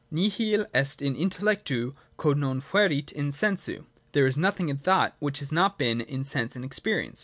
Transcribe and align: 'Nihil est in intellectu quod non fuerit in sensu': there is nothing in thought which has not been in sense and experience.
'Nihil 0.11 0.65
est 0.73 0.99
in 0.99 1.15
intellectu 1.15 1.93
quod 2.17 2.35
non 2.35 2.59
fuerit 2.59 3.11
in 3.11 3.31
sensu': 3.31 3.85
there 4.13 4.25
is 4.25 4.35
nothing 4.35 4.67
in 4.69 4.77
thought 4.77 5.15
which 5.19 5.37
has 5.37 5.51
not 5.51 5.77
been 5.77 6.01
in 6.01 6.23
sense 6.23 6.55
and 6.55 6.65
experience. 6.65 7.19